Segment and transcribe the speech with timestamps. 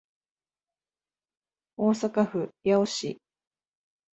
[1.77, 3.19] 大阪府八尾市